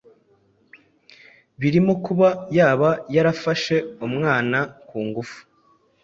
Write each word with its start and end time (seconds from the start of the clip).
birimo 1.59 1.93
kuba 2.05 2.29
yaba 2.57 2.89
yarafashe 3.15 3.75
umwana 4.07 4.57
ku 4.87 4.97
ngufu 5.07 5.39